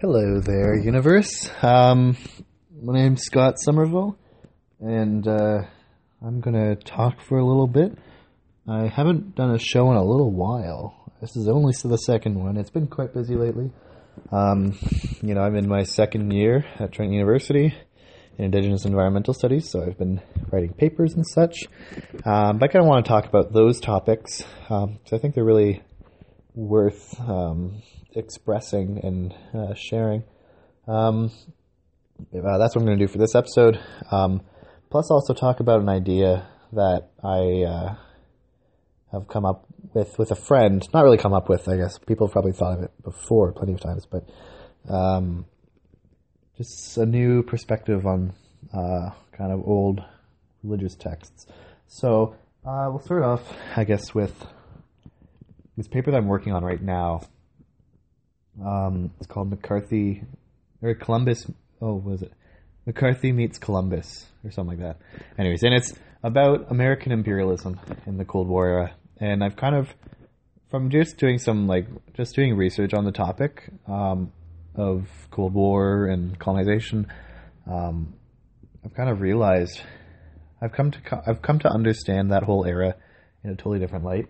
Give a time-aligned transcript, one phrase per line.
[0.00, 1.50] Hello there, universe.
[1.60, 2.16] Um,
[2.82, 4.16] my name's Scott Somerville,
[4.80, 5.64] and uh,
[6.24, 7.98] I'm gonna talk for a little bit.
[8.66, 11.12] I haven't done a show in a little while.
[11.20, 12.56] This is only the second one.
[12.56, 13.72] It's been quite busy lately.
[14.32, 14.78] Um,
[15.20, 17.74] you know, I'm in my second year at Trent University
[18.38, 21.64] in Indigenous Environmental Studies, so I've been writing papers and such.
[22.24, 25.44] Um, but I kind of want to talk about those topics because I think they're
[25.44, 25.82] really
[26.54, 27.82] worth um,
[28.14, 30.24] expressing and uh, sharing.
[30.86, 31.30] Um,
[32.34, 33.78] uh, that's what I'm going to do for this episode.
[34.10, 34.42] Um,
[34.90, 37.96] plus, also talk about an idea that I uh,
[39.12, 40.86] have come up with with a friend.
[40.92, 41.98] Not really come up with, I guess.
[41.98, 44.28] People have probably thought of it before plenty of times, but
[44.92, 45.46] um,
[46.56, 48.32] just a new perspective on
[48.72, 50.02] uh, kind of old
[50.62, 51.46] religious texts.
[51.86, 53.42] So uh, we'll start off,
[53.76, 54.46] I guess, with
[55.76, 57.22] this paper that I'm working on right now.
[58.64, 60.22] Um, it's called McCarthy
[60.82, 61.46] or Columbus.
[61.80, 62.32] Oh, was it
[62.86, 65.22] McCarthy meets Columbus or something like that?
[65.38, 69.94] Anyways, and it's about American imperialism in the Cold War era, and I've kind of
[70.70, 74.32] from just doing some like just doing research on the topic um,
[74.74, 77.06] of Cold War and colonization.
[77.70, 78.14] Um,
[78.84, 79.80] I've kind of realized
[80.60, 82.96] I've come to I've come to understand that whole era
[83.44, 84.28] in a totally different light.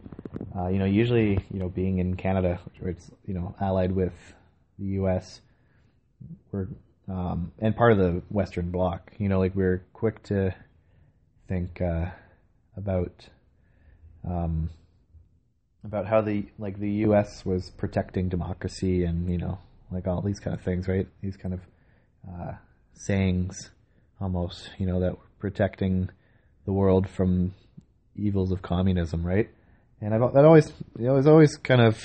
[0.57, 4.15] Uh, you know, usually, you know, being in Canada, where it's you know allied with
[4.79, 5.41] the U.S.,
[6.53, 6.69] we're
[7.09, 9.13] um, and part of the Western Bloc.
[9.19, 10.55] You know, like we're quick to
[11.49, 12.07] think uh,
[12.77, 13.29] about
[14.27, 14.71] um,
[15.85, 17.45] about how the like the U.S.
[17.45, 19.59] was protecting democracy and you know
[19.91, 21.07] like all these kind of things, right?
[21.21, 21.61] These kind of
[22.29, 22.53] uh,
[22.95, 23.71] sayings,
[24.21, 26.11] almost, you know, that we're protecting
[26.65, 27.55] the world from
[28.17, 29.49] evils of communism, right?
[30.01, 31.99] And I've that always it was always kind of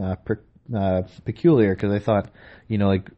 [0.00, 0.40] uh, per,
[0.74, 2.30] uh, peculiar because I thought,
[2.66, 3.10] you know, like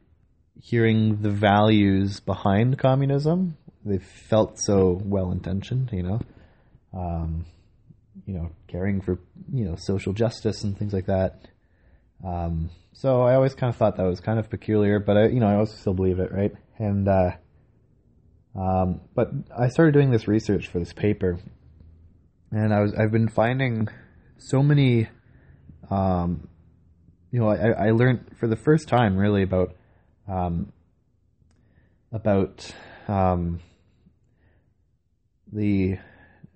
[0.60, 6.20] hearing the values behind communism, they felt so well intentioned, you know,
[6.92, 7.46] um,
[8.26, 9.18] you know, caring for
[9.52, 11.48] you know social justice and things like that.
[12.24, 15.40] Um, so I always kind of thought that was kind of peculiar, but I, you
[15.40, 16.52] know, I also still believe it, right?
[16.78, 17.30] And uh,
[18.54, 21.38] um, but I started doing this research for this paper,
[22.50, 23.88] and I was I've been finding
[24.38, 25.08] so many,
[25.90, 26.48] um,
[27.30, 29.74] you know, I, I learned for the first time really about
[30.28, 30.72] um,
[32.12, 32.72] about
[33.08, 33.60] um,
[35.52, 35.98] the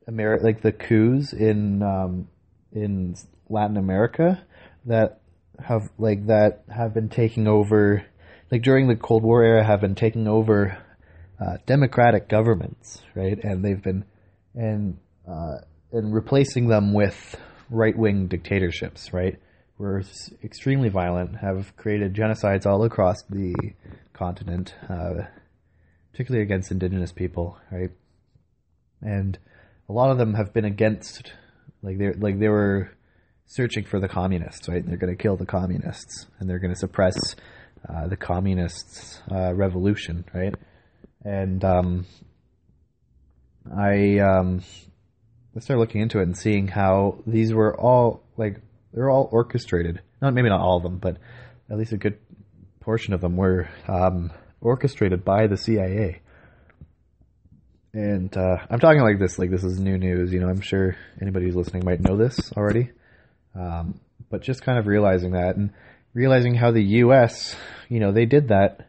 [0.08, 2.28] Ameri- like the coups in um,
[2.72, 3.16] in
[3.48, 4.44] Latin America
[4.86, 5.20] that
[5.62, 8.04] have like that have been taking over
[8.50, 10.78] like during the Cold War era have been taking over
[11.40, 13.42] uh, democratic governments, right?
[13.42, 14.04] And they've been
[14.54, 15.58] and uh,
[15.94, 17.36] and replacing them with
[17.70, 19.38] right wing dictatorships, right?
[19.78, 20.02] Were
[20.42, 23.54] extremely violent, have created genocides all across the
[24.12, 25.24] continent, uh,
[26.12, 27.90] particularly against indigenous people, right?
[29.00, 29.38] And
[29.88, 31.32] a lot of them have been against,
[31.82, 32.90] like they like they were
[33.46, 34.84] searching for the communists, right?
[34.84, 37.36] They're going to kill the communists and they're going to suppress
[37.88, 40.54] uh, the communists' uh, revolution, right?
[41.24, 42.06] And um,
[43.76, 44.62] I um,
[45.56, 48.60] I started looking into it and seeing how these were all like
[48.92, 50.00] they're all orchestrated.
[50.20, 51.18] Not maybe not all of them, but
[51.70, 52.18] at least a good
[52.80, 56.20] portion of them were um, orchestrated by the CIA.
[57.92, 60.32] And uh, I'm talking like this, like this is new news.
[60.32, 62.90] You know, I'm sure anybody who's listening might know this already.
[63.54, 64.00] Um,
[64.30, 65.70] but just kind of realizing that and
[66.12, 67.54] realizing how the U.S.,
[67.88, 68.88] you know, they did that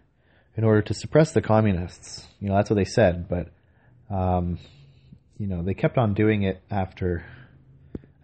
[0.56, 2.26] in order to suppress the communists.
[2.40, 3.50] You know, that's what they said, but
[4.10, 4.58] um,
[5.38, 7.26] you know, they kept on doing it after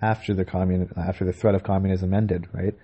[0.01, 2.75] after the commun after the threat of communism ended, right?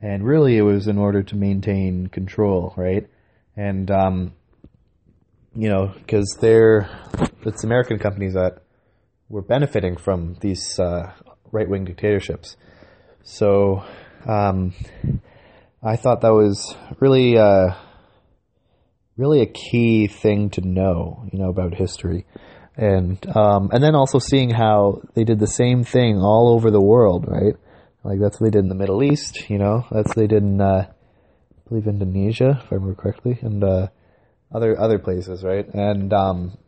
[0.00, 3.08] And really, it was in order to maintain control, right?
[3.56, 4.32] And um,
[5.54, 6.88] you know, because they're
[7.44, 8.62] it's American companies that
[9.28, 11.12] were benefiting from these uh,
[11.52, 12.56] right wing dictatorships.
[13.22, 13.84] So
[14.26, 14.74] um,
[15.82, 17.74] I thought that was really, uh,
[19.16, 22.26] really a key thing to know, you know, about history,
[22.76, 26.80] and um, and then also seeing how they did the same thing all over the
[26.80, 27.54] world, right?
[28.04, 29.84] Like that's what they did in the Middle East, you know.
[29.90, 33.88] That's what they did in, uh, I believe, Indonesia, if I remember correctly, and uh,
[34.54, 35.66] other other places, right?
[35.72, 36.58] And um,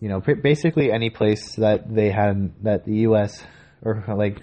[0.00, 3.42] you know, basically any place that they had that the U.S.
[3.82, 4.42] or like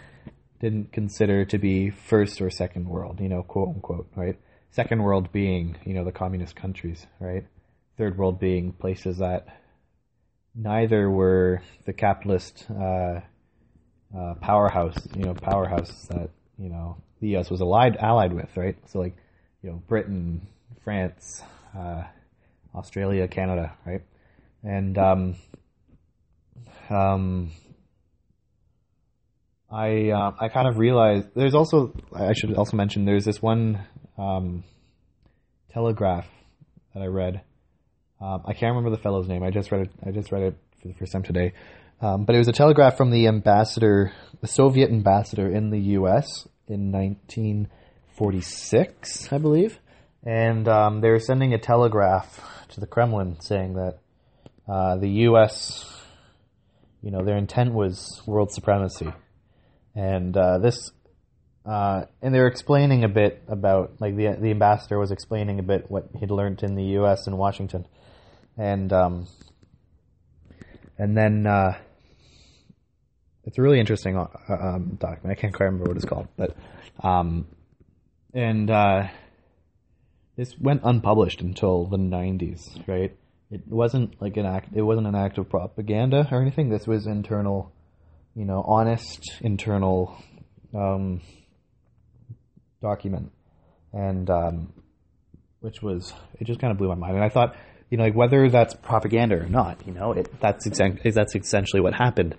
[0.59, 4.39] didn't consider to be first or second world, you know, quote unquote, right?
[4.71, 7.45] Second world being, you know, the communist countries, right?
[7.97, 9.45] Third world being places that
[10.55, 13.21] neither were the capitalist uh,
[14.15, 17.49] uh, powerhouse, you know, powerhouse that you know the U.S.
[17.49, 18.77] was allied allied with, right?
[18.89, 19.15] So like
[19.61, 20.47] you know, Britain,
[20.83, 21.41] France,
[21.77, 22.03] uh,
[22.75, 24.01] Australia, Canada, right?
[24.63, 25.35] And um,
[26.89, 27.51] um,
[29.71, 33.79] I uh, I kind of realized there's also I should also mention there's this one
[34.17, 34.63] um,
[35.71, 36.27] telegraph
[36.93, 37.41] that I read.
[38.23, 39.43] Um, I can't remember the fellow's name.
[39.43, 39.91] I just read it.
[40.05, 41.51] I just read it for the first time today.
[41.99, 46.47] Um, but it was a telegraph from the ambassador, the Soviet ambassador in the U.S.
[46.69, 49.77] in 1946, I believe,
[50.25, 52.39] and um, they were sending a telegraph
[52.69, 53.99] to the Kremlin saying that
[54.71, 55.83] uh, the U.S.
[57.01, 59.11] You know, their intent was world supremacy,
[59.95, 60.93] and uh, this,
[61.65, 65.63] uh, and they were explaining a bit about like the the ambassador was explaining a
[65.63, 67.27] bit what he'd learned in the U.S.
[67.27, 67.85] and Washington,
[68.57, 69.27] and um,
[70.97, 71.77] and then uh,
[73.45, 75.37] it's a really interesting uh, um, document.
[75.37, 76.55] I can't quite remember what it's called, but
[77.03, 77.47] um,
[78.33, 79.07] and uh,
[80.37, 83.15] this went unpublished until the '90s, right?
[83.51, 84.69] It wasn't like an act.
[84.73, 86.69] It wasn't an act of propaganda or anything.
[86.69, 87.71] This was internal,
[88.35, 90.17] you know, honest internal
[90.73, 91.21] um,
[92.81, 93.31] document,
[93.91, 94.73] and um,
[95.59, 97.15] which was it just kind of blew my mind.
[97.15, 97.55] And I thought,
[97.93, 101.79] you know, like whether that's propaganda or not, you know, it, that's exactly that's essentially
[101.79, 102.33] what happened.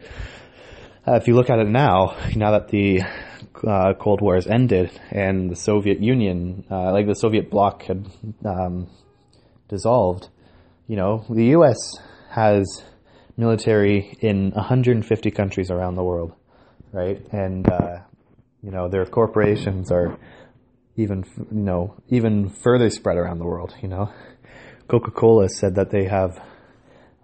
[1.07, 3.03] Uh, if you look at it now, now that the
[3.65, 8.05] uh, Cold War has ended and the Soviet Union, uh, like the Soviet bloc, had
[8.45, 8.89] um,
[9.69, 10.29] dissolved,
[10.89, 11.79] you know, the U.S.
[12.31, 12.83] has
[13.37, 16.33] military in 150 countries around the world,
[16.91, 17.25] right?
[17.31, 17.99] And uh,
[18.61, 20.19] you know, their corporations are
[20.97, 23.73] even, you know, even further spread around the world.
[23.81, 24.13] You know,
[24.89, 26.41] Coca-Cola said that they have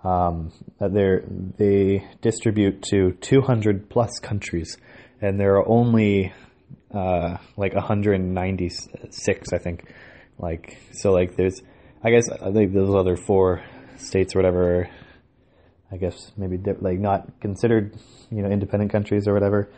[0.03, 1.21] um, that they
[1.59, 4.79] they distribute to 200 plus countries,
[5.21, 6.33] and there are only
[6.95, 9.93] uh, like 196, I think.
[10.39, 11.61] Like so, like there's,
[12.03, 13.63] I guess I think those other four
[13.97, 14.89] states or whatever.
[15.93, 17.97] I guess maybe like not considered,
[18.31, 19.69] you know, independent countries or whatever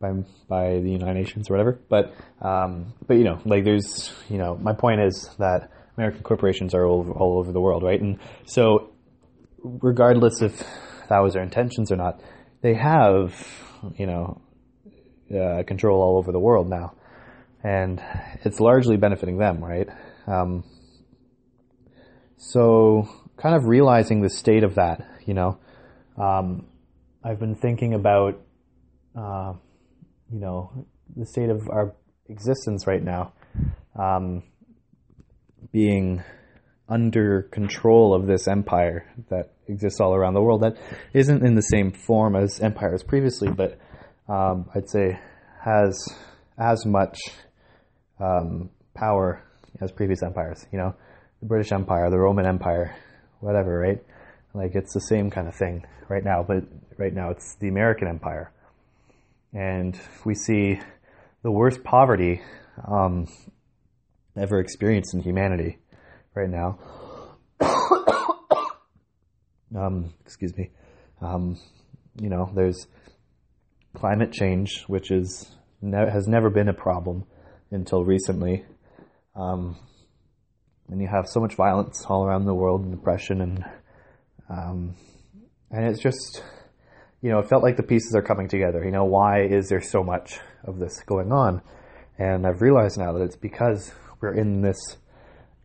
[0.00, 0.12] by
[0.48, 1.80] by the United Nations or whatever.
[1.88, 6.74] But um, but you know, like there's, you know, my point is that American corporations
[6.74, 8.00] are all, all over the world, right?
[8.00, 8.90] And so
[9.62, 10.58] regardless if
[11.08, 12.20] that was their intentions or not,
[12.62, 13.34] they have,
[13.96, 14.40] you know,
[15.30, 16.94] uh, control all over the world now,
[17.62, 18.02] and
[18.44, 19.88] it's largely benefiting them, right?
[20.26, 20.64] Um,
[22.36, 25.58] so, kind of realizing the state of that, you know,
[26.16, 26.66] um,
[27.24, 28.40] I've been thinking about,
[29.18, 29.54] uh,
[30.30, 31.94] you know, the state of our
[32.28, 33.32] existence right now,
[33.98, 34.42] um,
[35.72, 36.22] being
[36.88, 40.76] under control of this empire that exists all around the world that
[41.12, 43.78] isn't in the same form as empires previously, but
[44.28, 45.18] um, I'd say
[45.64, 46.00] has
[46.58, 47.18] as much
[48.20, 49.42] um, power
[49.80, 50.64] as previous empires.
[50.72, 50.94] You know,
[51.40, 52.94] the British Empire, the Roman Empire,
[53.40, 54.02] whatever, right?
[54.54, 56.64] Like it's the same kind of thing right now, but
[56.96, 58.52] right now it's the American Empire,
[59.52, 60.80] and we see
[61.42, 62.40] the worst poverty
[62.86, 63.26] um,
[64.36, 65.78] ever experienced in humanity
[66.34, 66.78] right now.
[69.76, 70.70] um, excuse me.
[71.20, 71.58] Um,
[72.20, 72.86] you know, there's
[73.94, 75.50] climate change, which is
[75.80, 77.24] ne- has never been a problem
[77.70, 78.64] until recently.
[79.34, 79.76] Um,
[80.88, 83.64] and you have so much violence all around the world and depression and
[84.48, 84.94] um,
[85.70, 86.42] and it's just
[87.20, 89.80] you know it felt like the pieces are coming together you know why is there
[89.80, 91.60] so much of this going on
[92.18, 93.92] and i've realized now that it's because
[94.26, 94.96] we're in this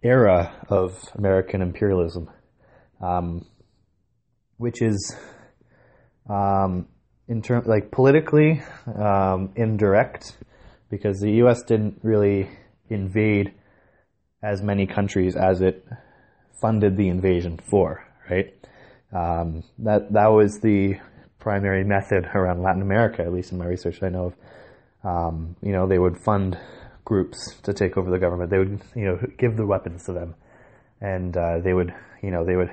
[0.03, 2.29] era of American imperialism,
[3.01, 3.45] um,
[4.57, 5.15] which is
[6.29, 6.87] um,
[7.27, 8.61] in term like politically
[8.99, 10.37] um, indirect
[10.91, 11.63] because the U.S.
[11.63, 12.49] didn't really
[12.89, 13.53] invade
[14.43, 15.85] as many countries as it
[16.61, 18.05] funded the invasion for.
[18.29, 18.53] Right,
[19.11, 20.99] um, that that was the
[21.39, 24.35] primary method around Latin America, at least in my research I know of.
[25.03, 26.59] Um, you know, they would fund
[27.05, 28.49] groups to take over the government.
[28.49, 30.35] They would, you know, give the weapons to them,
[30.99, 32.71] and uh, they would, you know, they would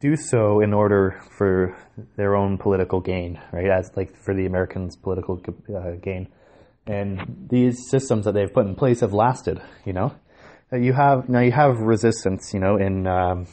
[0.00, 1.76] do so in order for
[2.16, 3.70] their own political gain, right?
[3.70, 5.40] As like for the Americans' political
[5.74, 6.28] uh, gain.
[6.86, 9.60] And these systems that they've put in place have lasted.
[9.84, 10.14] You know,
[10.72, 12.52] uh, you have now you have resistance.
[12.54, 13.46] You know, in um,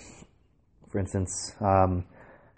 [0.89, 2.05] for instance, um,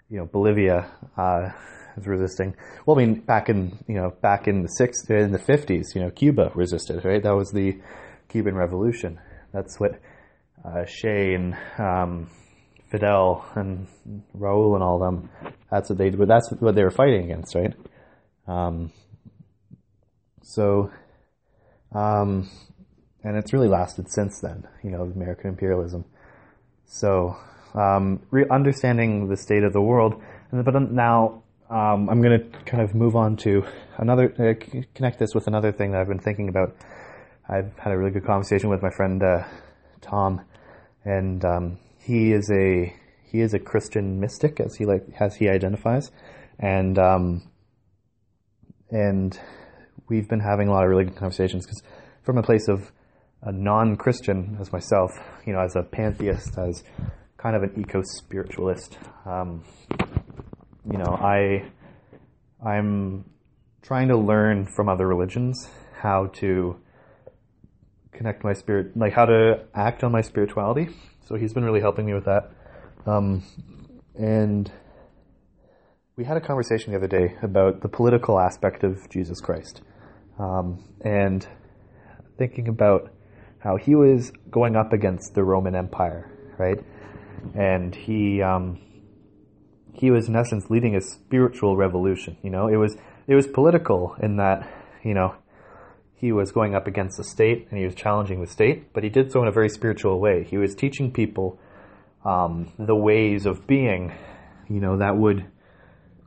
[0.08, 0.90] you know, Bolivia.
[1.16, 1.50] Uh,
[1.96, 2.54] was resisting.
[2.86, 6.00] Well, I mean, back in you know back in the six in the fifties, you
[6.00, 7.22] know, Cuba resisted, right?
[7.22, 7.78] That was the
[8.28, 9.18] Cuban Revolution.
[9.52, 10.00] That's what
[10.64, 12.30] uh, and um,
[12.90, 13.86] Fidel and
[14.36, 15.30] Raúl and all them.
[15.70, 16.10] That's what they.
[16.10, 17.74] That's what they were fighting against, right?
[18.46, 18.92] Um,
[20.42, 20.90] so,
[21.92, 22.48] um,
[23.22, 24.66] and it's really lasted since then.
[24.82, 26.04] You know, American imperialism.
[26.86, 27.36] So,
[27.74, 30.20] um, re- understanding the state of the world,
[30.50, 31.39] but now
[31.70, 33.64] um, I'm going to kind of move on to
[33.96, 36.74] another uh, connect this with another thing that I've been thinking about.
[37.48, 39.44] I've had a really good conversation with my friend uh,
[40.00, 40.40] Tom,
[41.04, 45.48] and um, he is a he is a Christian mystic as he like as he
[45.48, 46.10] identifies,
[46.58, 47.48] and um,
[48.90, 49.38] and
[50.08, 51.82] we've been having a lot of really good conversations because
[52.24, 52.90] from a place of
[53.42, 55.12] a non-Christian as myself,
[55.46, 56.82] you know, as a pantheist, as
[57.38, 59.64] kind of an eco-spiritualist, um,
[60.90, 61.70] you know, I
[62.64, 63.24] I'm
[63.82, 65.68] trying to learn from other religions
[66.00, 66.76] how to
[68.12, 70.88] connect my spirit, like how to act on my spirituality.
[71.26, 72.50] So he's been really helping me with that.
[73.06, 73.42] Um,
[74.14, 74.70] and
[76.16, 79.80] we had a conversation the other day about the political aspect of Jesus Christ,
[80.38, 81.46] um, and
[82.36, 83.10] thinking about
[83.60, 86.78] how he was going up against the Roman Empire, right?
[87.54, 88.78] And he um,
[89.94, 92.36] he was in essence leading a spiritual revolution.
[92.42, 94.68] You know, it was it was political in that
[95.02, 95.34] you know
[96.14, 99.08] he was going up against the state and he was challenging the state, but he
[99.08, 100.44] did so in a very spiritual way.
[100.44, 101.58] He was teaching people
[102.24, 104.12] um, the ways of being,
[104.68, 105.46] you know, that would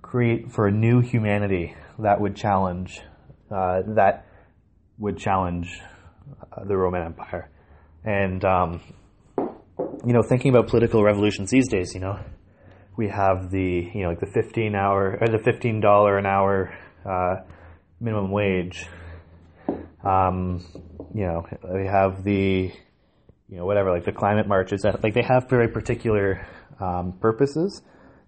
[0.02, 3.02] create for a new humanity that would challenge
[3.52, 4.26] uh, that
[4.98, 5.80] would challenge
[6.52, 7.50] uh, the Roman Empire,
[8.04, 8.82] and um,
[9.38, 12.20] you know, thinking about political revolutions these days, you know,
[12.96, 16.78] we have the you know like the fifteen hour or the fifteen dollar an hour
[17.06, 17.38] uh,
[18.00, 18.86] minimum wage.
[20.04, 20.66] Um,
[21.14, 22.72] you know, we have the
[23.50, 26.48] you know whatever like the climate marches that like they have very particular
[26.80, 27.82] um, purposes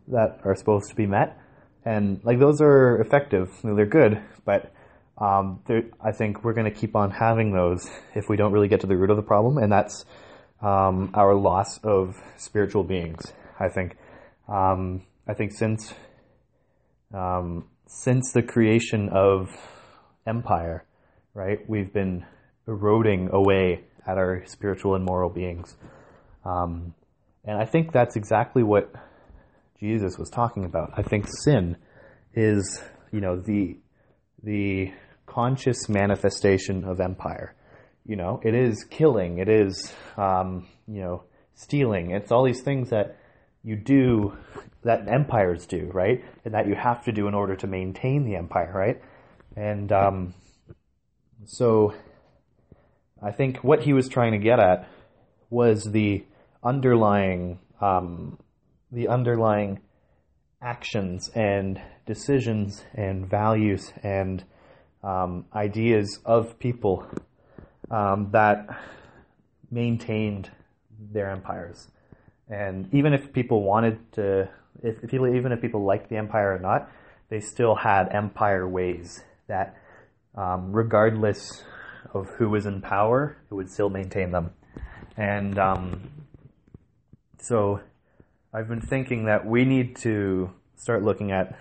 [0.07, 1.37] that are supposed to be met,
[1.83, 3.49] and like those are effective.
[3.63, 4.71] They're good, but
[5.17, 5.61] um,
[6.03, 8.87] I think we're going to keep on having those if we don't really get to
[8.87, 10.05] the root of the problem, and that's
[10.61, 13.33] um, our loss of spiritual beings.
[13.59, 13.97] I think.
[14.47, 15.93] Um, I think since
[17.13, 19.49] um, since the creation of
[20.27, 20.85] empire,
[21.33, 22.25] right, we've been
[22.67, 25.75] eroding away at our spiritual and moral beings,
[26.45, 26.93] um,
[27.43, 28.91] and I think that's exactly what
[29.79, 30.93] Jesus was talking about.
[30.95, 31.77] I think sin
[32.33, 33.77] is, you know, the
[34.43, 34.91] the
[35.25, 37.55] conscious manifestation of empire.
[38.05, 41.23] You know, it is killing, it is, um, you know,
[41.55, 42.11] stealing.
[42.11, 43.17] It's all these things that
[43.65, 44.37] you do
[44.83, 46.23] that empires do, right?
[46.45, 49.01] And that you have to do in order to maintain the empire, right?
[49.57, 50.35] And um,
[51.45, 51.95] so
[53.21, 54.87] I think what he was trying to get at
[55.49, 56.23] was the
[56.63, 58.37] underlying um,
[58.91, 59.81] the underlying
[60.61, 64.43] actions and decisions and values and
[65.03, 67.05] um, ideas of people
[67.89, 68.67] um, that
[69.71, 70.49] maintained
[71.11, 71.87] their empires.
[72.49, 74.49] And even if people wanted to,
[74.83, 76.89] if, if people, even if people liked the empire or not,
[77.29, 79.75] they still had empire ways that,
[80.35, 81.63] um, regardless
[82.13, 84.51] of who was in power, it would still maintain them.
[85.17, 86.11] And um,
[87.39, 87.79] so
[88.53, 91.57] I've been thinking that we need to start looking at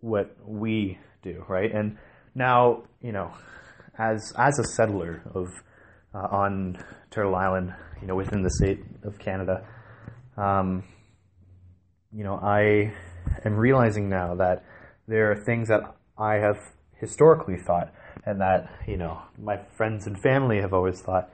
[0.00, 1.70] what we do, right?
[1.72, 1.98] And
[2.34, 3.32] now, you know,
[3.98, 5.48] as as a settler of
[6.14, 9.66] uh, on Turtle Island, you know, within the state of Canada,
[10.36, 10.84] um,
[12.12, 12.92] you know, I
[13.44, 14.64] am realizing now that
[15.06, 15.80] there are things that
[16.18, 16.58] I have
[16.94, 17.92] historically thought,
[18.24, 21.30] and that you know, my friends and family have always thought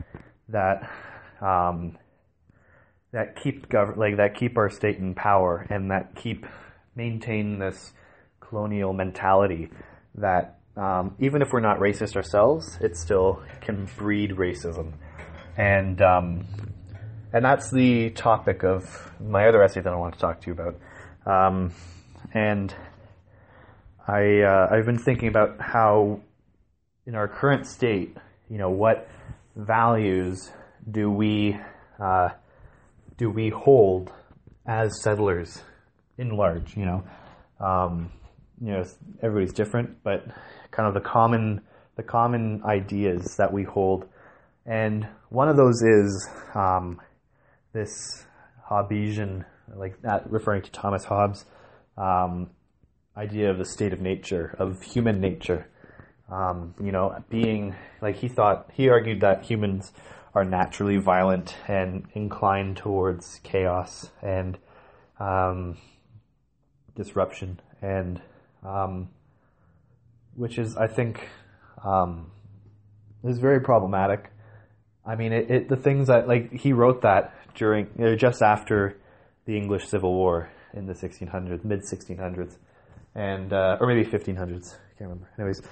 [0.49, 0.89] that
[1.41, 1.99] um,
[3.13, 6.47] that keep gov- like that keep our state in power, and that keep
[6.95, 7.93] maintain this
[8.41, 9.71] colonial mentality
[10.15, 14.93] that um, even if we're not racist ourselves, it still can breed racism,
[15.57, 16.47] and um,
[17.33, 20.53] and that's the topic of my other essay that I want to talk to you
[20.53, 20.77] about.
[21.27, 21.73] Um,
[22.33, 22.75] and
[24.07, 26.21] I uh, I've been thinking about how
[27.07, 28.17] in our current state,
[28.49, 29.09] you know, what
[29.55, 30.51] values
[30.91, 31.59] do we
[31.99, 32.31] uh,
[33.17, 34.13] do we hold
[34.67, 35.63] as settlers
[36.19, 36.77] in large?
[36.77, 37.05] You know,
[37.61, 38.11] um,
[38.61, 38.85] you know,
[39.23, 40.27] everybody's different, but
[40.71, 41.63] kind of the common
[41.97, 44.07] the common ideas that we hold,
[44.67, 47.01] and one of those is um,
[47.73, 48.27] this
[48.69, 49.45] Hobbesian,
[49.75, 51.45] like that, referring to Thomas Hobbes,
[51.97, 52.51] um,
[53.17, 55.69] idea of the state of nature of human nature.
[56.31, 59.93] Um, you know, being like he thought, he argued that humans
[60.35, 64.59] are naturally violent and inclined towards chaos and
[65.21, 65.79] um,
[66.95, 68.21] disruption and
[68.65, 69.09] um,
[70.35, 71.29] which is, I think,
[71.85, 72.31] um,
[73.25, 74.31] is very problematic.
[75.07, 78.99] I mean, it, it the things that like he wrote that during uh, just after
[79.45, 82.57] the English Civil War in the 1600s, mid 1600s,
[83.15, 84.75] and uh, or maybe 1500s.
[84.75, 85.29] I can't remember.
[85.39, 85.63] Anyways,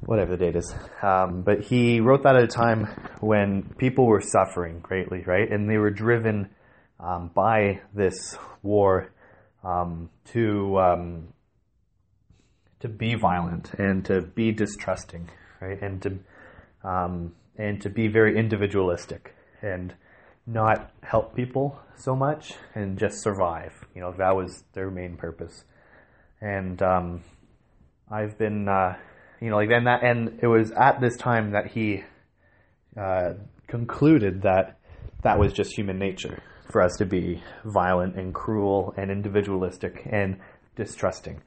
[0.00, 0.74] whatever the date is.
[1.02, 2.86] Um, but he wrote that at a time
[3.20, 5.50] when people were suffering greatly, right?
[5.50, 6.48] And they were driven
[6.98, 9.12] um, by this war
[9.62, 11.28] um, to um,
[12.80, 15.28] to be violent and to be distrusting,
[15.60, 15.80] right?
[15.80, 16.18] And to
[16.88, 19.94] um, and to be very individualistic and
[20.46, 23.72] not help people so much and just survive.
[23.94, 25.64] You know, that was their main purpose.
[26.40, 27.24] And um,
[28.10, 28.96] I've been uh,
[29.40, 32.02] you know, like then that, and it was at this time that he
[32.96, 33.34] uh,
[33.66, 34.78] concluded that
[35.22, 40.38] that was just human nature for us to be violent and cruel and individualistic and
[40.76, 41.40] distrusting.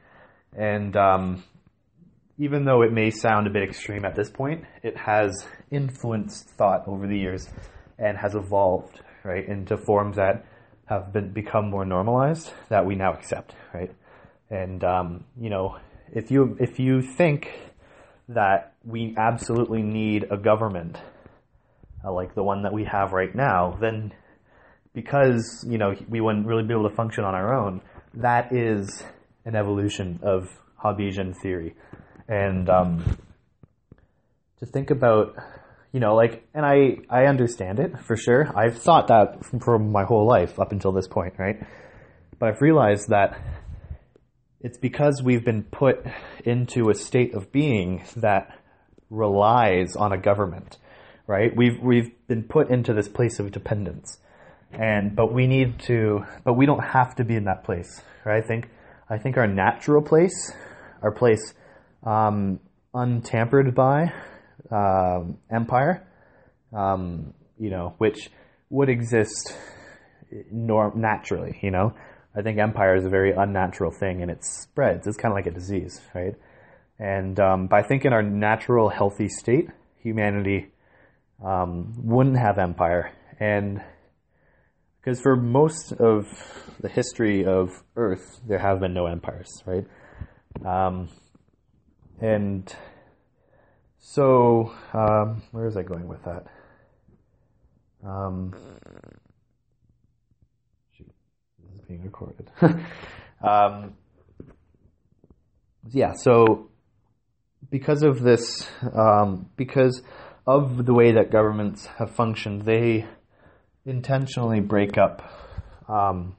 [0.58, 1.44] And um,
[2.42, 6.88] even though it may sound a bit extreme at this point, it has influenced thought
[6.88, 7.48] over the years
[8.00, 10.44] and has evolved right into forms that
[10.86, 13.94] have been become more normalized that we now accept, right?
[14.50, 15.78] And um, you know,
[16.12, 17.48] if you if you think
[18.30, 20.98] that we absolutely need a government
[22.04, 24.14] uh, like the one that we have right now, then
[24.96, 27.82] because you know we wouldn't really be able to function on our own,
[28.16, 29.04] that is
[29.46, 30.50] an evolution of
[30.84, 31.76] Hobbesian theory,
[32.32, 33.18] and um,
[34.60, 35.36] to think about
[35.92, 38.50] you know like and I I understand it for sure.
[38.58, 41.58] I've thought that for my whole life up until this point, right?
[42.40, 43.38] But I've realized that
[44.62, 46.06] it's because we've been put
[46.46, 48.58] into a state of being that
[49.10, 50.78] relies on a government,
[51.28, 51.52] right?
[51.56, 54.20] We've we've been put into this place of dependence,
[54.72, 58.42] and but we need to, but we don't have to be in that place, right?
[58.42, 58.70] I think
[59.10, 60.54] I think our natural place,
[61.02, 61.54] our place
[62.04, 62.60] um,
[62.94, 64.14] untampered by
[64.72, 66.08] um, empire,
[66.74, 68.30] um, you know, which
[68.70, 69.56] would exist
[70.52, 71.94] norm naturally, you know.
[72.36, 75.06] I think empire is a very unnatural thing and it spreads.
[75.06, 76.36] It's kind of like a disease, right?
[76.98, 80.72] And um, think in our natural healthy state, humanity
[81.44, 83.12] um, wouldn't have empire.
[83.40, 83.82] And
[85.00, 86.28] because for most of
[86.80, 89.86] the history of Earth, there have been no empires, right?
[90.66, 91.10] Um,
[92.22, 92.74] and
[94.00, 96.46] so, um, where is I going with that?
[98.06, 98.54] Um,
[100.98, 102.50] this is being recorded.
[103.42, 103.96] um,
[105.90, 106.70] yeah, so
[107.72, 110.04] because of this, um, because
[110.46, 113.08] of the way that governments have functioned, they
[113.86, 115.28] intentionally break up
[115.88, 116.36] um,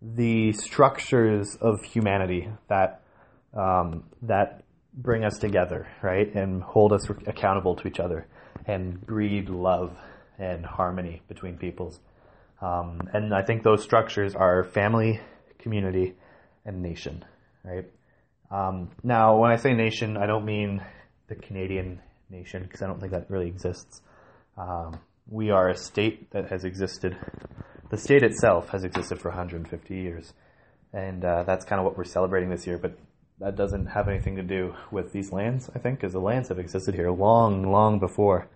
[0.00, 3.02] the structures of humanity that
[3.54, 4.62] um, that
[4.98, 8.26] bring us together, right, and hold us accountable to each other,
[8.66, 9.96] and breed love
[10.38, 12.00] and harmony between peoples.
[12.60, 15.20] Um, and I think those structures are family,
[15.58, 16.14] community,
[16.64, 17.24] and nation,
[17.64, 17.86] right?
[18.50, 20.82] Um, now, when I say nation, I don't mean
[21.28, 24.00] the Canadian nation because I don't think that really exists.
[24.56, 27.16] Um, we are a state that has existed.
[27.90, 30.32] The state itself has existed for 150 years,
[30.92, 32.78] and uh, that's kind of what we're celebrating this year.
[32.78, 32.98] But
[33.40, 36.58] that doesn't have anything to do with these lands, I think, because the lands have
[36.58, 38.48] existed here long, long before.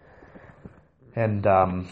[1.15, 1.89] And um,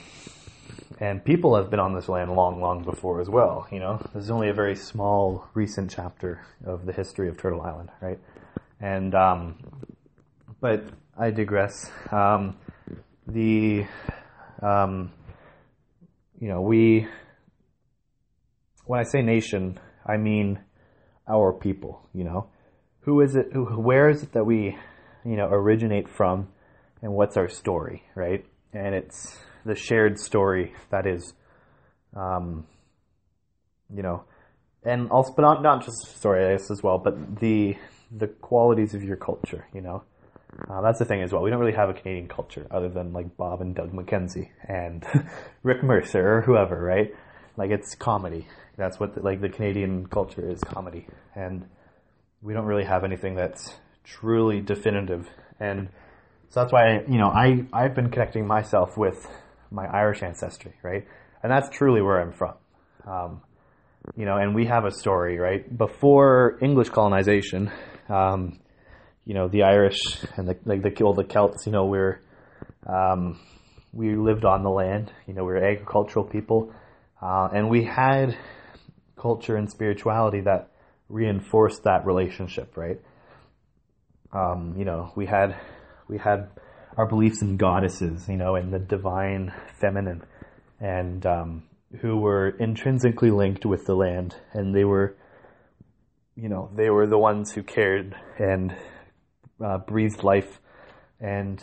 [0.99, 3.67] and people have been on this land long, long before as well.
[3.71, 7.63] You know, this is only a very small, recent chapter of the history of Turtle
[7.63, 8.19] Island, right?
[8.81, 9.57] And um,
[10.61, 10.85] but
[11.19, 11.91] I digress.
[12.11, 12.57] Um,
[13.27, 13.87] the
[14.63, 15.13] um,
[16.41, 17.07] you know we
[18.85, 20.61] when I say nation, I mean
[21.29, 22.09] our people.
[22.13, 22.51] You know,
[23.03, 23.49] who is it?
[23.53, 24.77] Who, where is it that we
[25.25, 26.49] you know originate from,
[27.03, 28.45] and what's our story, right?
[28.73, 31.35] And it's the shared story that is,
[32.17, 32.67] um,
[33.95, 34.25] you know,
[34.85, 37.77] and also, but not not just story I guess as well, but the
[38.11, 39.67] the qualities of your culture.
[39.75, 40.05] You know,
[40.69, 41.43] uh, that's the thing as well.
[41.43, 45.05] We don't really have a Canadian culture other than like Bob and Doug McKenzie and
[45.63, 47.15] Rick Mercer or whoever, right?
[47.57, 48.47] Like it's comedy.
[48.77, 51.67] That's what the, like the Canadian culture is comedy, and
[52.43, 53.75] we don't really have anything that's
[54.05, 55.29] truly definitive.
[55.59, 55.89] And
[56.49, 59.27] so that's why you know I I've been connecting myself with
[59.71, 61.07] my Irish ancestry, right?
[61.43, 62.55] And that's truly where I'm from.
[63.07, 63.43] Um,
[64.17, 65.77] you know, and we have a story, right?
[65.77, 67.71] Before English colonization,
[68.09, 68.59] um,
[69.25, 70.01] you know, the Irish
[70.37, 72.21] and the like the all the Celts, you know, we're
[72.87, 73.39] um,
[73.93, 75.13] we lived on the land.
[75.27, 76.73] You know, we are agricultural people,
[77.21, 78.37] uh, and we had
[79.17, 80.71] culture and spirituality that
[81.11, 83.01] reinforced that relationship, right?
[84.33, 85.57] Um, you know, we had
[86.09, 86.49] we had
[86.97, 90.23] our beliefs in goddesses, you know, and the divine feminine,
[90.81, 91.63] and um,
[92.01, 95.17] who were intrinsically linked with the land, and they were,
[96.37, 98.75] you know, they were the ones who cared and
[99.65, 100.61] uh, breathed life,
[101.21, 101.63] and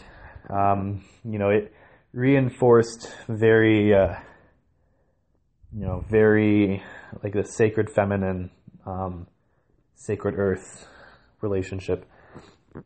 [0.49, 1.73] um, you know, it
[2.13, 4.15] reinforced very, uh,
[5.73, 6.83] you know, very
[7.23, 8.49] like the sacred feminine,
[8.86, 9.27] um,
[9.97, 10.88] sacred earth
[11.41, 12.05] relationship,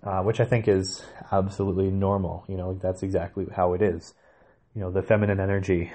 [0.04, 2.46] uh, which I think is absolutely normal.
[2.48, 4.14] You know, that's exactly how it is.
[4.74, 5.92] You know, the feminine energy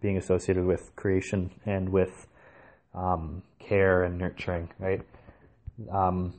[0.00, 2.26] being associated with creation and with
[2.94, 5.00] um, care and nurturing, right?
[5.92, 6.34] Um,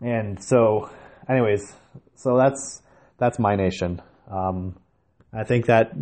[0.00, 0.90] and so,
[1.28, 1.74] anyways,
[2.14, 2.82] so that's
[3.18, 4.02] that's my nation.
[4.30, 4.76] Um,
[5.32, 5.92] I think that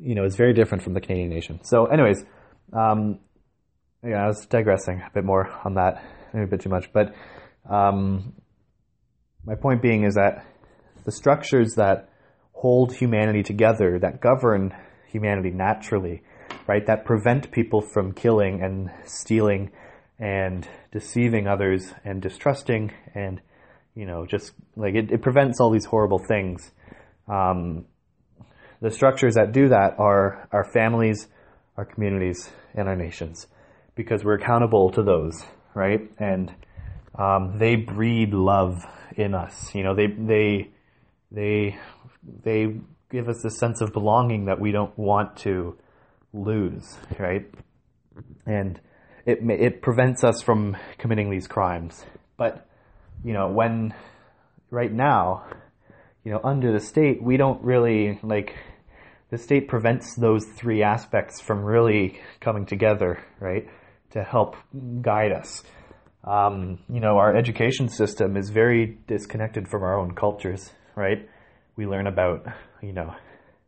[0.00, 1.60] you know is very different from the Canadian nation.
[1.62, 2.24] So, anyways,
[2.72, 3.20] um,
[4.02, 7.14] yeah, I was digressing a bit more on that, maybe a bit too much, but
[7.68, 8.32] um,
[9.44, 10.44] my point being is that
[11.04, 12.08] the structures that
[12.52, 14.74] hold humanity together, that govern
[15.08, 16.22] humanity naturally,
[16.66, 19.70] right, that prevent people from killing and stealing
[20.18, 23.40] and deceiving others and distrusting and
[23.94, 26.70] you know just like it, it prevents all these horrible things.
[27.26, 27.86] Um,
[28.82, 31.28] the structures that do that are our families,
[31.76, 33.46] our communities, and our nations,
[33.94, 35.42] because we're accountable to those,
[35.74, 36.10] right?
[36.18, 36.52] And
[37.18, 38.84] um, they breed love
[39.16, 39.74] in us.
[39.74, 40.70] You know, they they
[41.30, 41.78] they
[42.44, 42.76] they
[43.10, 45.76] give us a sense of belonging that we don't want to
[46.32, 47.46] lose, right?
[48.46, 48.80] And
[49.26, 52.04] it it prevents us from committing these crimes.
[52.36, 52.66] But
[53.24, 53.94] you know, when
[54.70, 55.44] right now,
[56.24, 58.54] you know, under the state, we don't really like
[59.30, 63.68] the state prevents those three aspects from really coming together, right?
[64.12, 64.56] To help
[65.02, 65.62] guide us.
[66.24, 71.28] Um, you know, our education system is very disconnected from our own cultures, right?
[71.76, 72.44] We learn about,
[72.82, 73.14] you know,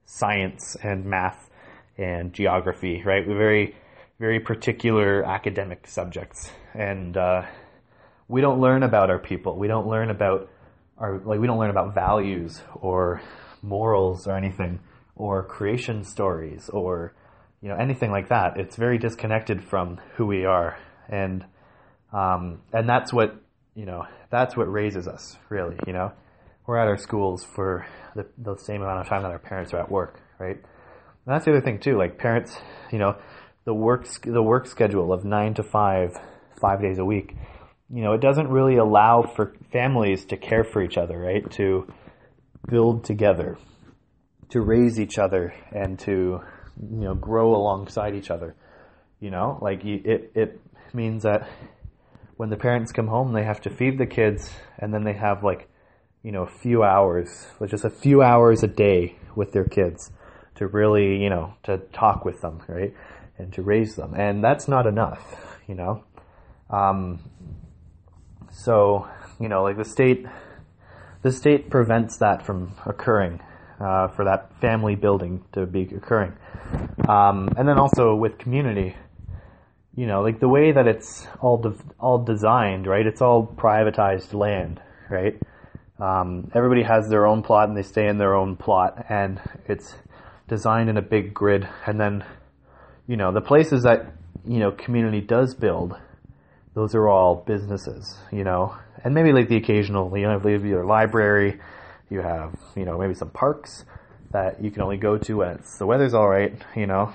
[0.05, 1.49] science and math
[1.97, 3.27] and geography, right?
[3.27, 3.77] We're very,
[4.19, 6.51] very particular academic subjects.
[6.75, 7.43] And, uh,
[8.29, 9.57] we don't learn about our people.
[9.57, 10.51] We don't learn about
[10.99, 13.23] our, like, we don't learn about values or
[13.63, 14.81] morals or anything
[15.15, 17.15] or creation stories or,
[17.63, 18.59] you know, anything like that.
[18.59, 20.77] It's very disconnected from who we are.
[21.09, 21.45] And,
[22.13, 23.41] um, and that's what,
[23.75, 26.13] you know, that's what raises us, really, you know.
[26.67, 29.81] We're at our schools for the, the same amount of time that our parents are
[29.81, 30.57] at work, right?
[30.57, 32.57] And that's the other thing too, like parents,
[32.91, 33.17] you know,
[33.65, 36.11] the work, the work schedule of nine to five,
[36.61, 37.35] five days a week,
[37.93, 41.49] you know, it doesn't really allow for families to care for each other, right?
[41.53, 41.87] To
[42.69, 43.59] build together,
[44.51, 46.41] to raise each other and to,
[46.91, 48.55] you know, grow alongside each other.
[49.21, 50.61] You know, like you, it, it
[50.93, 51.49] means that
[52.37, 55.45] when the parents come home, they have to feed the kids, and then they have
[55.45, 55.69] like,
[56.23, 60.11] you know, a few hours, just a few hours a day with their kids
[60.57, 62.93] to really, you know, to talk with them, right,
[63.39, 66.05] and to raise them, and that's not enough, you know.
[66.71, 67.21] Um,
[68.51, 69.09] so,
[69.41, 70.27] you know, like the state,
[71.23, 73.41] the state prevents that from occurring,
[73.83, 76.33] uh, for that family building to be occurring,
[77.09, 78.95] um, and then also with community
[79.95, 83.07] you know, like the way that it's all de- all designed, right?
[83.07, 85.39] It's all privatized land, right?
[85.99, 89.95] Um, everybody has their own plot and they stay in their own plot, and it's
[90.49, 91.69] designed in a big grid.
[91.87, 92.25] And then,
[93.07, 94.15] you know, the places that
[94.47, 95.95] you know community does build,
[96.75, 100.87] those are all businesses, you know, and maybe like the occasional, you know, maybe your
[100.87, 101.61] library,
[102.13, 103.85] you have, you know, maybe some parks
[104.33, 107.13] that you can only go to when the weather's all right, you know.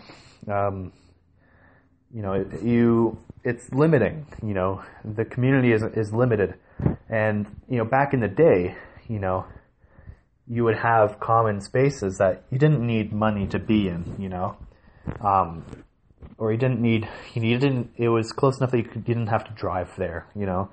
[0.48, 0.92] Um,
[2.14, 4.26] you know, it, you it's limiting.
[4.44, 6.56] You know, the community is is limited,
[7.10, 8.76] and you know, back in the day,
[9.08, 9.46] you know,
[10.48, 14.16] you would have common spaces that you didn't need money to be in.
[14.18, 14.58] You know,
[15.22, 15.66] um,
[16.38, 17.92] or you didn't need you didn't.
[17.98, 20.28] It was close enough that you, could, you didn't have to drive there.
[20.36, 20.70] You know,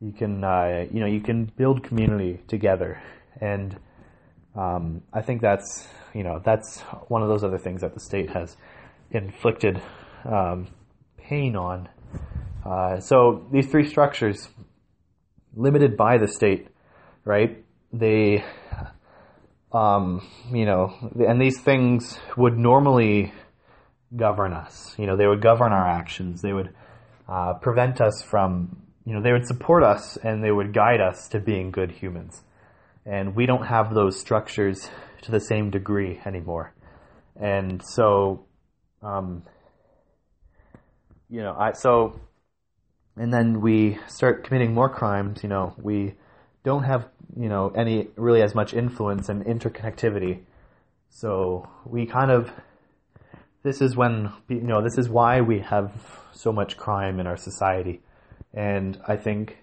[0.00, 3.02] you can uh, you know you can build community together,
[3.40, 3.78] and
[4.54, 8.30] um, I think that's you know that's one of those other things that the state
[8.30, 8.56] has
[9.10, 9.80] inflicted
[10.24, 10.68] um,
[11.16, 11.88] pain on.
[12.64, 14.48] Uh, so these three structures,
[15.54, 16.68] limited by the state,
[17.24, 17.62] right?
[17.92, 18.44] They,
[19.72, 20.94] um, you know,
[21.26, 23.32] and these things would normally
[24.16, 24.94] govern us.
[24.98, 26.42] You know, they would govern our actions.
[26.42, 26.74] They would
[27.28, 31.28] uh, prevent us from, you know, they would support us and they would guide us
[31.28, 32.42] to being good humans.
[33.06, 34.88] And we don't have those structures
[35.22, 36.74] to the same degree anymore.
[37.36, 38.46] And so,
[39.02, 39.42] um,
[41.28, 42.20] you know, I so,
[43.16, 45.42] and then we start committing more crimes.
[45.42, 46.14] You know, we
[46.62, 50.40] don't have you know any really as much influence and interconnectivity.
[51.10, 52.50] So we kind of
[53.62, 55.92] this is when you know this is why we have
[56.32, 58.02] so much crime in our society,
[58.52, 59.56] and I think,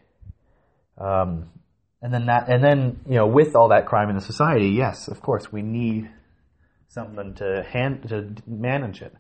[0.98, 1.50] um,
[2.02, 5.08] and then that and then you know with all that crime in the society, yes,
[5.08, 6.10] of course we need
[6.88, 9.16] someone to hand to manage it,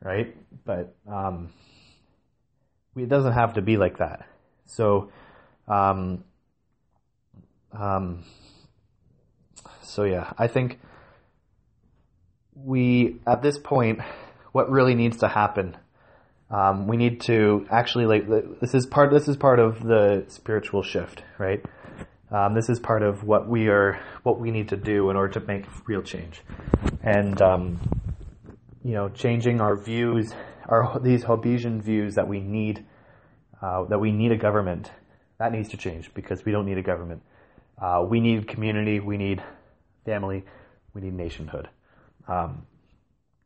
[0.00, 0.34] right?
[0.64, 1.52] But um,
[2.96, 4.26] it doesn't have to be like that.
[4.66, 5.10] So,
[5.68, 6.24] um,
[7.78, 8.24] um,
[9.82, 10.80] so yeah, I think
[12.54, 14.00] we at this point,
[14.52, 15.76] what really needs to happen,
[16.50, 18.26] um, we need to actually like
[18.60, 21.64] this is part this is part of the spiritual shift, right?
[22.34, 25.38] Um, this is part of what we are what we need to do in order
[25.38, 26.42] to make real change,
[27.00, 27.78] and um,
[28.82, 30.34] you know, changing our views,
[30.68, 32.84] our these Hobbesian views that we need
[33.62, 34.90] uh, that we need a government.
[35.38, 37.22] That needs to change because we don't need a government.
[37.80, 38.98] Uh, we need community.
[38.98, 39.40] We need
[40.04, 40.44] family.
[40.92, 41.68] We need nationhood.
[42.26, 42.66] Um,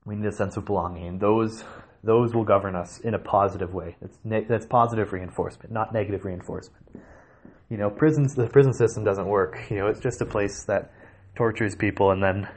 [0.07, 1.19] we need a sense of belonging.
[1.19, 1.63] those
[2.03, 3.97] those will govern us in a positive way.
[4.01, 6.87] That's ne- that's positive reinforcement, not negative reinforcement.
[7.71, 9.59] You know, prisons the prison system doesn't work.
[9.71, 10.93] You know, it's just a place that
[11.37, 12.49] tortures people and then,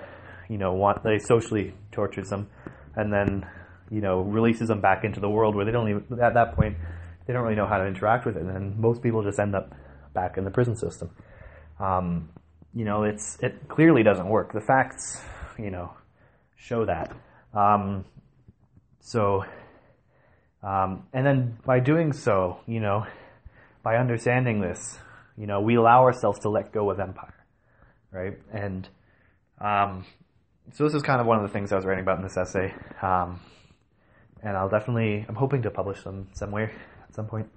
[0.49, 2.49] you know, want they socially tortures them,
[2.95, 3.45] and then,
[3.89, 6.77] you know, releases them back into the world where they don't even at that point
[7.25, 9.73] they don't really know how to interact with it, and most people just end up
[10.13, 11.09] back in the prison system.
[11.79, 12.29] Um,
[12.73, 14.53] you know, it's it clearly doesn't work.
[14.53, 15.21] The facts,
[15.57, 15.93] you know,
[16.55, 17.13] show that.
[17.53, 18.05] Um,
[18.99, 19.45] so,
[20.63, 23.05] um, and then by doing so, you know,
[23.83, 24.99] by understanding this,
[25.37, 27.45] you know, we allow ourselves to let go of empire,
[28.11, 28.37] right?
[28.53, 28.87] And
[29.59, 30.05] um,
[30.73, 32.37] so this is kind of one of the things I was writing about in this
[32.37, 32.73] essay.
[33.01, 33.39] Um,
[34.43, 36.71] and I'll definitely, I'm hoping to publish them somewhere
[37.07, 37.47] at some point.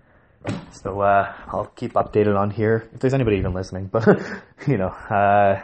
[0.83, 3.89] So uh, I'll keep updated on here if there's anybody even listening.
[3.93, 4.07] But
[4.67, 5.63] you know, uh,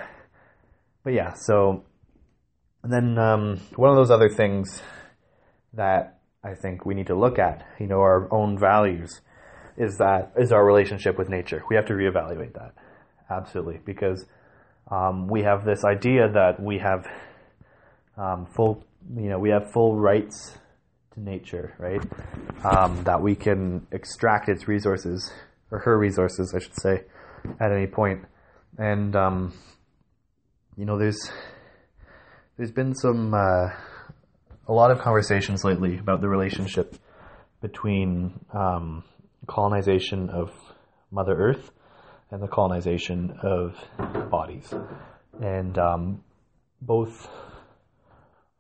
[1.04, 1.34] but yeah.
[1.34, 1.84] So
[2.82, 4.82] and then um, one of those other things
[5.74, 9.20] that I think we need to look at, you know, our own values,
[9.76, 11.62] is that is our relationship with nature.
[11.68, 12.74] We have to reevaluate that
[13.30, 14.26] absolutely because
[14.90, 17.06] um, we have this idea that we have
[18.16, 18.85] um, full,
[19.16, 20.59] you know, we have full rights
[21.14, 22.02] to nature, right?
[22.64, 25.33] Um, that we can extract its resources,
[25.70, 27.04] or her resources, I should say,
[27.61, 28.24] at any point.
[28.78, 29.54] And, um,
[30.76, 31.30] you know, there's,
[32.56, 33.68] there's been some, uh,
[34.66, 36.96] a lot of conversations lately about the relationship
[37.61, 39.04] between um,
[39.46, 40.50] colonization of
[41.11, 41.70] Mother Earth
[42.31, 43.76] and the colonization of
[44.31, 44.72] bodies.
[45.40, 46.22] And um,
[46.81, 47.29] both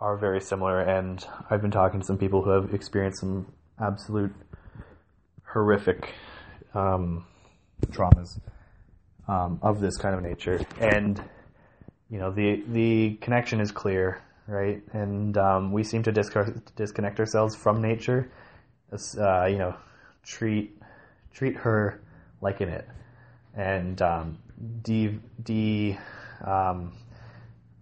[0.00, 3.46] are very similar, and I've been talking to some people who have experienced some
[3.80, 4.32] absolute
[5.44, 6.14] horrific
[6.74, 7.26] um,
[7.86, 8.38] traumas
[9.28, 11.22] um, of this kind of nature, and
[12.08, 14.82] you know the the connection is clear, right?
[14.92, 18.32] And um, we seem to disconnect ourselves from nature.
[18.92, 19.76] Uh, you know,
[20.30, 20.76] treat
[21.32, 22.00] treat her
[22.40, 22.86] like in it,
[23.54, 24.38] and um,
[24.82, 25.98] de de
[26.44, 26.92] um,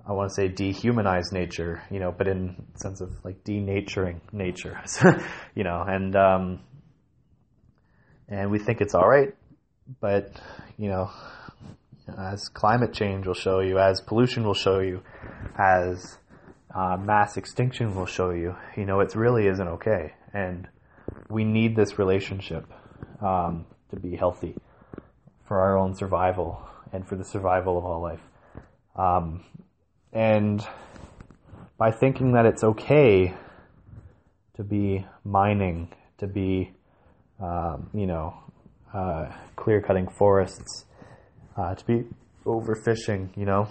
[0.07, 4.81] I want to say dehumanize nature, you know, but in sense of like denaturing nature,
[5.55, 6.61] you know, and um,
[8.29, 9.35] and we think it's all right,
[10.01, 10.33] but
[10.79, 11.11] you know,
[12.19, 15.03] as climate change will show you, as pollution will show you,
[15.59, 16.17] as
[16.75, 20.69] uh, mass extinction will show you, you know, it really isn't okay, and
[21.31, 22.67] we need this relationship
[23.21, 24.57] um, to be healthy
[25.47, 26.62] for our own survival
[26.93, 28.21] and for the survival of all life.
[28.97, 29.45] Um,
[30.12, 30.67] and
[31.77, 33.35] by thinking that it's okay
[34.57, 36.73] to be mining, to be,
[37.41, 38.35] um, you know,
[38.93, 40.87] uh, clear cutting forests,
[41.57, 42.05] uh, to be
[42.45, 43.69] overfishing, you know,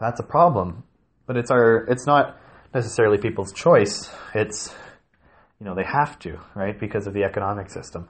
[0.00, 0.84] that's a problem.
[1.26, 2.38] But it's our, it's not
[2.72, 4.10] necessarily people's choice.
[4.34, 4.72] It's,
[5.60, 6.78] you know, they have to, right?
[6.78, 8.08] Because of the economic system.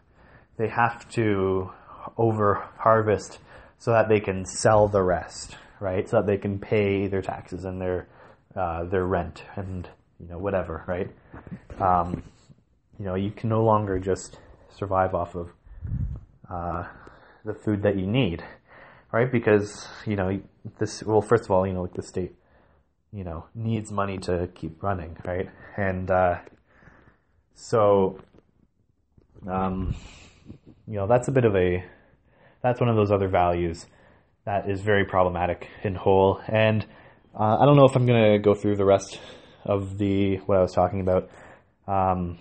[0.57, 1.71] They have to
[2.17, 3.39] over harvest
[3.79, 6.09] so that they can sell the rest, right?
[6.09, 8.09] So that they can pay their taxes and their
[8.57, 11.11] uh, their rent and you know whatever, right?
[11.81, 12.23] Um,
[12.99, 14.39] you know, you can no longer just
[14.75, 15.51] survive off of
[16.51, 16.85] uh,
[17.45, 18.43] the food that you need,
[19.13, 19.31] right?
[19.31, 20.41] Because you know
[20.79, 21.03] this.
[21.03, 22.35] Well, first of all, you know, like the state,
[23.13, 25.51] you know, needs money to keep running, right?
[25.77, 26.39] And uh,
[27.57, 28.21] so,
[29.51, 29.97] um,
[30.87, 31.85] you know, that's a bit of a
[32.63, 33.87] that's one of those other values
[34.45, 36.41] that is very problematic in whole.
[36.47, 36.85] And
[37.35, 39.19] uh, I don't know if I'm going to go through the rest
[39.65, 41.31] of the what I was talking about.
[41.89, 42.39] Um,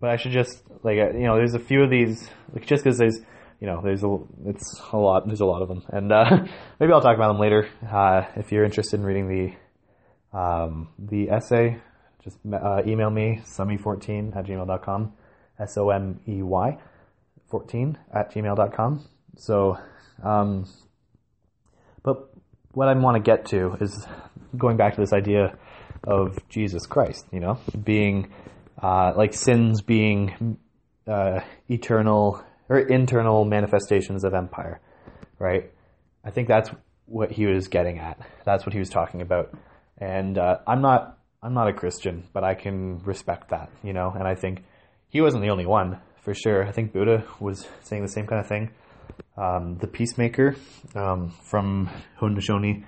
[0.00, 2.84] but I should just like uh, you know, there's a few of these like just
[2.84, 3.20] because there's
[3.60, 5.24] you know, there's a it's a lot.
[5.24, 6.44] There's a lot of them, and uh,
[6.80, 7.68] maybe I'll talk about them later.
[7.88, 9.28] Uh, if you're interested in reading
[10.32, 11.80] the um, the essay,
[12.22, 15.12] just uh, email me somey14 at gmail.com,
[15.58, 16.78] s o m e y
[17.48, 19.04] 14 at gmail.com.
[19.36, 19.78] So,
[20.22, 20.66] um,
[22.02, 22.30] but
[22.72, 24.06] what I want to get to is
[24.56, 25.58] going back to this idea
[26.04, 27.26] of Jesus Christ.
[27.32, 28.32] You know, being
[28.80, 30.58] uh, like sins being
[31.06, 34.80] uh, eternal or internal manifestations of empire,
[35.38, 35.70] right?
[36.24, 36.70] I think that's
[37.06, 38.18] what he was getting at.
[38.44, 39.52] That's what he was talking about.
[39.98, 44.12] And uh, I'm not I'm not a Christian, but I can respect that, you know.
[44.14, 44.62] And I think
[45.08, 46.64] he wasn't the only one, for sure.
[46.64, 48.70] I think Buddha was saying the same kind of thing.
[49.36, 50.54] Um, the peacemaker
[50.94, 52.84] um, from Haudenosaunee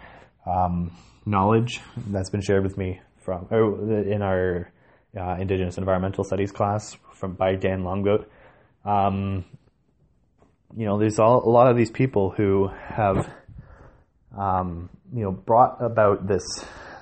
[0.46, 4.70] um, knowledge that's been shared with me from in our
[5.18, 8.30] uh, Indigenous Environmental Studies class from by Dan Longboat.
[8.84, 9.44] Um,
[10.76, 13.28] you know, there's all, a lot of these people who have,
[14.38, 16.42] um, you know, brought about this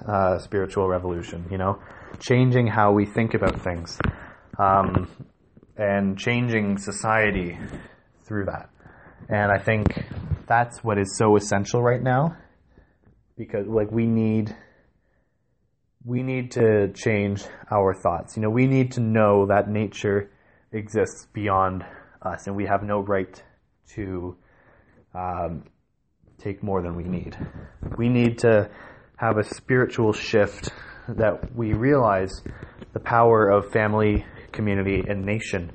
[0.07, 1.47] uh, spiritual revolution.
[1.51, 1.79] You know,
[2.21, 3.99] changing how we think about things,
[4.59, 5.09] um,
[5.77, 7.59] and changing society
[8.25, 8.71] through that.
[9.29, 10.05] And I think
[10.47, 12.37] that's what is so essential right now,
[13.37, 14.55] because like we need
[16.05, 18.37] we need to change our thoughts.
[18.37, 20.31] You know, we need to know that nature
[20.73, 21.85] exists beyond
[22.21, 23.43] us, and we have no right
[23.95, 24.37] to
[25.15, 25.65] um,
[26.39, 27.37] take more than we need.
[27.97, 28.71] We need to
[29.23, 30.71] have a spiritual shift
[31.09, 32.43] that we realize
[32.93, 35.71] the power of family, community, and nation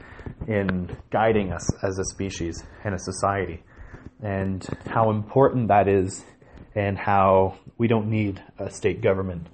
[0.50, 3.64] in guiding us as a species and a society,
[4.22, 6.26] and how important that is,
[6.76, 9.48] and how we don't need a state government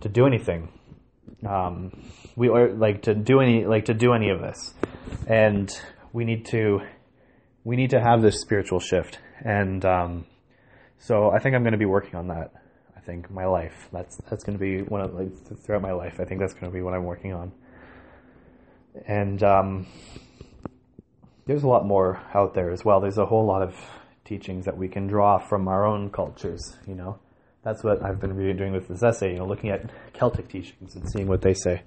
[0.00, 0.68] to do anything.
[1.48, 1.92] Um,
[2.34, 4.74] we are like to do any like to do any of this,
[5.28, 5.70] and
[6.12, 6.80] we need to
[7.62, 10.26] we need to have this spiritual shift, and um,
[10.98, 12.50] so I think I'm going to be working on that.
[13.06, 15.30] Think my life that's that's going to be one of like
[15.62, 16.20] throughout my life.
[16.20, 17.52] I think that's going to be what I'm working on,
[19.06, 19.86] and um,
[21.46, 23.00] there's a lot more out there as well.
[23.00, 23.74] There's a whole lot of
[24.24, 26.78] teachings that we can draw from our own cultures.
[26.86, 27.18] You know,
[27.62, 29.32] that's what I've been doing with this essay.
[29.32, 31.82] You know, looking at Celtic teachings and seeing what they say,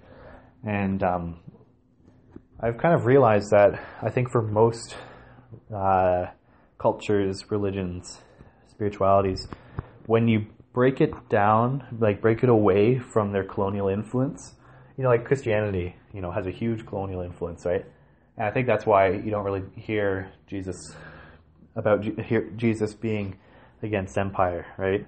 [0.64, 1.40] and um,
[2.60, 4.96] I've kind of realized that I think for most
[5.74, 6.28] uh,
[6.78, 8.20] cultures, religions,
[8.70, 9.48] spiritualities,
[10.06, 10.46] when you
[10.78, 14.54] break it down, like break it away from their colonial influence,
[14.96, 17.84] you know, like Christianity, you know, has a huge colonial influence, right?
[18.38, 20.96] And I think that's why you don't really hear Jesus
[21.76, 23.38] about hear Jesus being
[23.82, 25.04] against empire, right?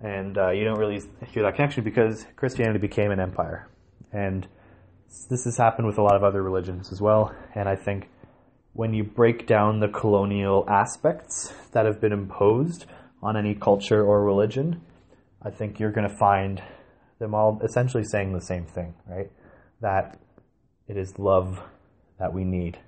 [0.00, 3.68] And uh, you don't really hear that connection because Christianity became an empire,
[4.12, 4.46] and
[5.28, 7.34] this has happened with a lot of other religions as well.
[7.56, 8.08] And I think
[8.74, 12.86] when you break down the colonial aspects that have been imposed
[13.20, 14.80] on any culture or religion,
[15.42, 16.62] I think you're going to find
[17.18, 19.30] them all essentially saying the same thing, right?
[19.80, 20.18] That
[20.88, 21.62] it is love
[22.18, 22.78] that we need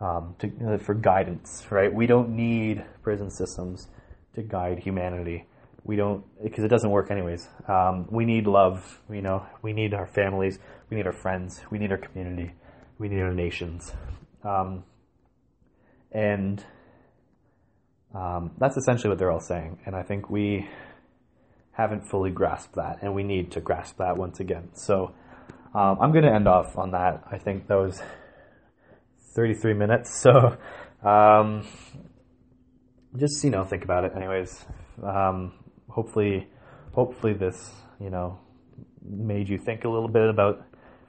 [0.00, 1.92] um, to, for guidance, right?
[1.92, 3.88] We don't need prison systems
[4.34, 5.46] to guide humanity.
[5.84, 7.48] We don't, because it doesn't work anyways.
[7.66, 10.58] Um, we need love, you know, we need our families,
[10.90, 12.52] we need our friends, we need our community,
[12.98, 13.92] we need our nations.
[14.44, 14.84] Um,
[16.12, 16.64] and
[18.14, 19.78] um, that's essentially what they're all saying.
[19.86, 20.68] And I think we
[21.72, 24.70] haven't fully grasped that, and we need to grasp that once again.
[24.74, 25.14] So
[25.74, 27.24] um, I'm going to end off on that.
[27.30, 28.02] I think that was
[29.34, 30.10] 33 minutes.
[30.20, 30.56] So
[31.02, 31.66] um,
[33.16, 34.12] just you know think about it.
[34.14, 34.64] Anyways,
[35.02, 35.52] um,
[35.88, 36.48] hopefully,
[36.92, 38.38] hopefully this you know
[39.02, 40.62] made you think a little bit about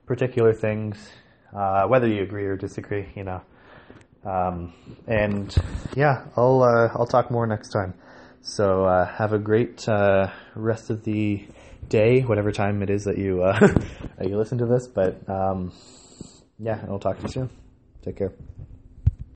[0.05, 0.97] particular things,
[1.55, 3.07] uh, whether you agree or disagree.
[3.15, 3.41] You know.
[4.23, 4.73] Um,
[5.07, 5.55] and
[5.95, 7.95] yeah, I'll uh, I'll talk more next time.
[8.41, 11.45] So uh, have a great uh, rest of the
[11.89, 13.59] day, whatever time it is that you uh,
[14.21, 14.87] you listen to this.
[14.87, 15.71] But um,
[16.59, 17.49] yeah, I'll talk to you soon.
[18.03, 18.33] Take care.